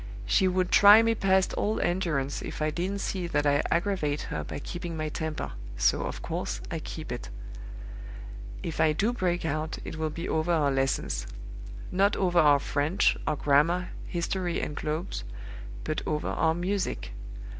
[0.25, 4.43] She would try me past all endurance if I didn't see that I aggravate her
[4.43, 7.29] by keeping my temper, so, of course, I keep it.
[8.63, 11.27] If I do break out, it will be over our lessons
[11.91, 15.23] not over our French, our grammar, history, and globes
[15.83, 17.11] but over our music.